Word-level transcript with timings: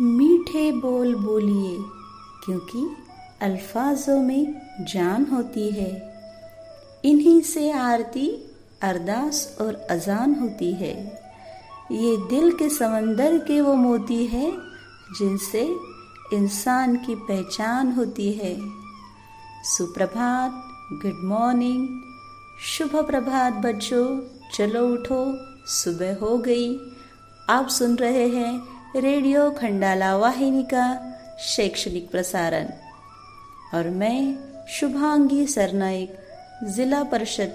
मीठे 0.00 0.72
बोल 0.72 1.14
बोलिए, 1.14 1.78
क्योंकि 2.44 2.96
अल्फाजों 3.42 4.22
में 4.22 4.62
जान 4.80 5.26
होती 5.26 5.70
है। 5.70 6.14
इन्हीं 7.04 7.40
से 7.40 7.70
आरती 7.70 8.28
अरदास 8.82 9.56
और 9.60 9.74
अजान 9.74 10.34
होती 10.34 10.72
है। 10.72 11.22
ये 11.92 12.16
दिल 12.16 12.52
के 12.52 12.68
समंदर 12.68 13.38
के 13.38 13.60
वो 13.60 13.74
मोती 13.74 14.26
है, 14.26 14.52
जिनसे 15.18 15.76
इंसान 16.32 16.96
की 16.96 17.14
पहचान 17.14 17.92
होती 17.92 18.32
है। 18.32 18.56
सुप्रभात, 19.64 20.52
गुड 20.92 21.20
मॉर्निंग। 21.24 21.88
शुभ 22.64 23.06
प्रभात 23.06 23.52
बच्चों, 23.52 24.20
चलो 24.54 24.88
उठो, 24.88 25.38
सुबह 25.66 26.16
हो 26.18 26.38
गई। 26.38 26.80
आप 27.50 27.68
सुन 27.68 27.96
रहे 27.96 28.28
हैं 28.28 28.79
रेडियो 28.96 29.50
खंडाला 29.50 30.16
वाहिनी 30.16 30.62
का 30.62 31.14
शैक्षणिक 31.38 32.10
प्रसारण। 32.10 32.66
और 33.74 33.90
मैं 33.90 34.34
शुभांगी 34.68 35.46
सरनाइक 35.46 36.14
जिला 36.64 37.02
परिषद 37.02 37.48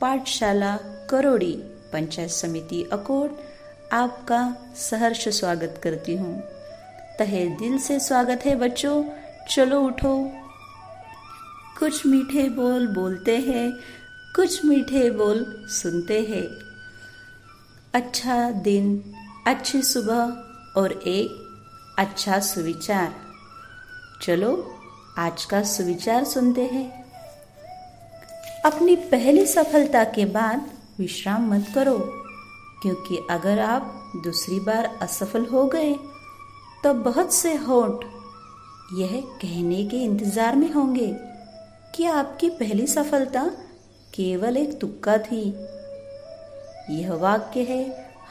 पाठशाला 0.00 0.76
करोड़ी 1.10 1.52
पंचायत 1.92 2.30
समिति 2.30 2.88
अकोट 2.92 3.30
आपका 3.92 4.54
सहर्ष 4.76 5.28
स्वागत 5.28 5.80
करती 5.82 6.16
हूँ। 6.16 6.40
तहे 7.18 7.46
दिल 7.46 7.78
से 7.78 8.00
स्वागत 8.00 8.46
है 8.46 8.54
बच्चों। 8.54 9.02
चलो 9.50 9.80
उठो। 9.80 10.30
कुछ 11.78 12.06
मीठे 12.06 12.48
बोल 12.48 12.86
बोलते 12.86 13.36
हैं, 13.36 13.72
कुछ 14.36 14.64
मीठे 14.64 15.10
बोल 15.10 15.66
सुनते 15.68 16.20
हैं। 16.20 16.46
अच्छा 17.94 18.50
दिन, 18.50 19.14
अच्छी 19.46 19.82
सुबह 19.82 20.46
और 20.76 20.92
एक 20.92 21.96
अच्छा 21.98 22.38
सुविचार। 22.40 23.14
चलो, 24.22 24.52
आज 25.18 25.44
का 25.44 25.62
सुविचार 25.62 26.24
सुनते 26.24 26.64
हैं। 26.64 26.88
अपनी 28.64 28.96
पहली 29.10 29.46
सफलता 29.46 30.04
के 30.04 30.24
बाद 30.26 30.70
विश्राम 30.98 31.48
मत 31.54 31.66
करो, 31.74 31.98
क्योंकि 32.82 33.18
अगर 33.30 33.58
आप 33.58 33.96
दूसरी 34.24 34.60
बार 34.60 34.90
असफल 35.02 35.46
हो 35.46 35.64
गए 35.66 35.94
तो 36.84 36.92
बहुत 36.94 37.32
से 37.34 37.54
होठ 37.56 38.04
यह 38.94 39.20
कहने 39.42 39.84
के 39.84 39.96
इंतज़ार 39.96 40.56
में 40.56 40.70
होंगे 40.72 41.06
कि 41.94 42.04
आपकी 42.04 42.48
पहली 42.50 42.86
सफलता 42.86 43.44
केवल 44.14 44.56
एक 44.56 44.78
तुक्का 44.80 45.16
थी। 45.20 45.42
यह 46.90 47.12
वाक्य 47.14 47.62
है 47.62 47.82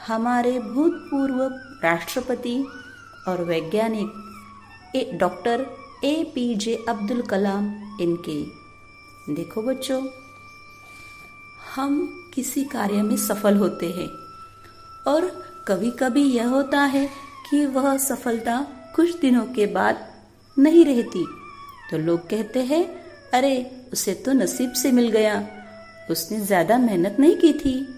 हमारे 0.06 0.58
भूतपूर्व 0.58 1.42
राष्ट्रपति 1.84 2.66
और 3.28 3.44
वैज्ञानिक 3.44 4.12
doctor 5.14 5.66
A 6.04 6.32
P 6.34 6.54
J 6.54 6.84
Abdul 6.88 7.22
Kalam 7.22 7.66
इनके। 8.00 8.42
देखो 9.34 9.62
बच्चों, 9.62 10.08
हम 11.74 12.22
किसी 12.34 12.64
कार्य 12.64 13.02
में 13.02 13.16
सफल 13.16 13.56
होते 13.56 13.86
हैं 13.86 14.08
और 15.06 15.26
कभी 15.68 15.90
कभी 15.90 16.22
यह 16.22 16.48
होता 16.48 16.80
है 16.80 17.10
कि 17.50 17.66
वह 17.66 17.96
सफलता 17.98 18.66
कुछ 18.96 19.20
दिनों 19.20 19.46
के 19.46 19.66
बाद 19.66 20.14
नहीं 20.58 20.84
रहती। 20.84 21.26
तो 21.90 21.98
लोग 21.98 22.28
कहते 22.28 22.60
हैं, 22.60 22.86
अरे, 23.32 23.86
उसे 23.92 24.14
तो 24.14 24.32
नसीब 24.32 24.72
से 24.72 24.92
मिल 24.92 25.08
गया। 25.08 25.48
उसने 26.10 26.40
ज़्यादा 26.40 26.78
मेहनत 26.78 27.16
नहीं 27.20 27.36
की 27.36 27.52
थी। 27.52 27.94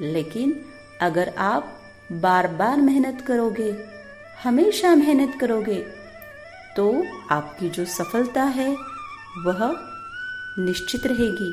लेकिन 0.00 0.64
अगर 1.00 1.28
आप 1.38 1.72
बार 2.12 2.46
बार 2.48 2.76
मेहनत 2.76 3.24
करोगे, 3.26 3.70
हमेशा 4.44 4.94
मेहनत 4.94 5.38
करोगे 5.40 5.78
तो 6.76 6.86
आपकी 7.30 7.68
जो 7.70 7.84
सफलता 7.84 8.42
है, 8.42 8.68
वह 9.38 9.60
निश्चित 10.58 11.06
रहेगी 11.06 11.50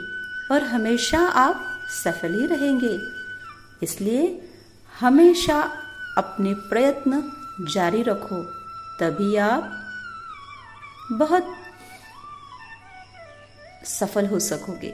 और 0.52 0.64
हमेशा 0.64 1.20
आप 1.20 1.64
सफल 1.94 2.34
ही 2.34 2.46
रहेंगे। 2.48 2.98
इसलिए 3.84 4.26
हमेशा 4.96 5.60
अपने 6.18 6.54
प्रयत्न 6.70 7.22
जारी 7.74 8.02
रखो, 8.04 8.42
तभी 9.00 9.36
आप 9.38 9.72
बहुत 11.12 11.56
सफल 13.90 14.28
हो 14.28 14.40
सकोगे। 14.40 14.94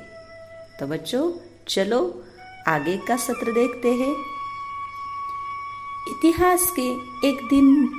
तो 0.79 0.87
बच्चों, 0.87 1.31
चलो 1.67 2.01
आगे 2.67 2.97
का 2.97 3.17
सत्र 3.17 3.53
देखते 3.53 3.93
हैं। 3.93 4.15
इतिहास 6.09 6.73
के 6.79 6.91
एक 7.27 7.47
दिन, 7.49 7.91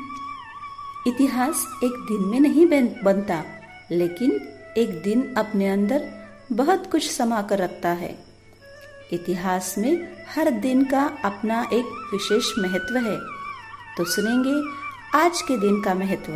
इतिहास 1.07 1.67
एक 1.85 1.91
दिन 1.91 2.29
में 2.29 2.41
नहीं 2.41 2.67
बनता, 3.05 3.45
लेकिन 3.93 4.33
एक 4.79 5.03
दिन 5.03 5.35
अपने 5.35 5.69
अंदर 5.69 6.11
बहुत 6.53 6.89
कुछ 6.93 7.11
समा 7.11 7.43
कर 7.43 7.59
रखता 7.59 7.89
है। 7.89 8.25
इतिहास 9.13 9.75
में 9.79 10.25
हर 10.35 10.51
दिन 10.51 10.85
का 10.85 11.19
अपना 11.25 11.71
एक 11.73 11.85
विशेष 12.13 12.45
महत्व 12.59 12.97
है। 12.97 13.19
तो 13.97 14.05
सुनेंगे 14.05 14.71
आज 15.19 15.43
के 15.43 15.57
दिन 15.57 15.83
का 15.83 15.95
महत्व, 15.95 16.33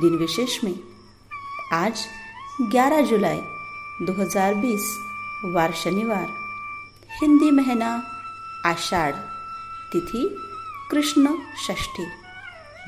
दिन 0.00 0.16
विशेष 0.16 0.64
में। 0.64 0.80
आज 1.72 2.06
11 2.62 3.00
जुलाई 3.00 3.40
2020 4.02 4.98
वार 5.44 5.72
शनिवार। 5.72 6.28
हिंदी 7.22 7.50
महीना 7.50 8.02
आषाढ़, 8.66 9.14
तिथि 9.92 10.44
कृष्ण 10.90 11.38
षष्ठी। 11.66 12.06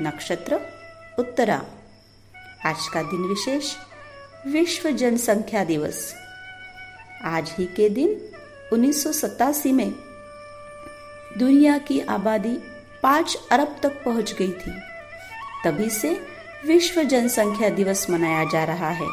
नक्षत्र, 0.00 0.60
उत्तरा। 1.18 1.62
आज 2.66 2.88
का 2.94 3.02
दिन 3.02 3.20
विशेष, 3.20 3.74
विश्व 4.46 4.90
जनसंख्या 4.90 5.64
दिवस। 5.64 6.14
आज 7.24 7.54
ही 7.58 7.66
के 7.66 7.88
दिन 7.88 8.30
उन्नीस 8.72 9.04
सौ 9.04 9.12
सतासी 9.12 9.72
में 9.72 9.90
दुनिया 11.38 11.78
की 11.78 12.00
आबादी 12.00 12.58
पाँच 13.02 13.38
अरब 13.52 13.76
तक 13.82 14.04
पहुँच 14.04 14.32
गई 14.32 14.52
थी। 14.52 14.70
तभी 15.64 15.90
से 15.90 16.26
विश्व 16.66 17.02
जनसंख्या 17.02 17.68
दिवस 17.68 18.10
मनाया 18.10 18.44
जा 18.44 18.64
रहा 18.64 18.90
है। 18.90 19.08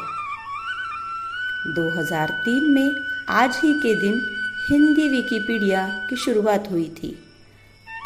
2003 1.74 2.70
में 2.70 3.18
आज 3.28 3.56
ही 3.56 3.72
के 3.72 3.94
दिन 4.00 4.36
हिंदी 4.70 5.08
विकिपीडिया 5.08 6.06
की 6.10 6.16
शुरुआत 6.16 6.68
हुई 6.70 6.88
थी। 6.88 7.24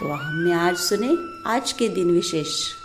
तो 0.03 0.09
हमने 0.09 0.53
आज 0.53 0.77
सुने 0.77 1.19
आज 1.47 1.73
के 1.73 1.89
दिन 1.89 2.11
विशेष। 2.11 2.82